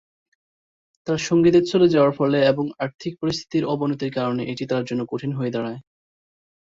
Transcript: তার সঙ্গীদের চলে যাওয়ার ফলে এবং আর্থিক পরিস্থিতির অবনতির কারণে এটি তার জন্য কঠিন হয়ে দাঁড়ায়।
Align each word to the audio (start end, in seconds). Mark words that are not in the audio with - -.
তার 1.07 1.19
সঙ্গীদের 1.27 1.63
চলে 1.71 1.87
যাওয়ার 1.87 2.13
ফলে 2.19 2.39
এবং 2.51 2.65
আর্থিক 2.79 3.13
পরিস্থিতির 3.21 3.69
অবনতির 3.73 4.11
কারণে 4.17 4.43
এটি 4.45 4.63
তার 4.71 4.83
জন্য 4.89 5.01
কঠিন 5.11 5.31
হয়ে 5.33 5.53
দাঁড়ায়। 5.55 5.79